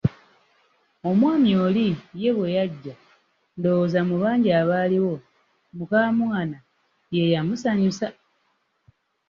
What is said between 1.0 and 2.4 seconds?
Omwami oli ye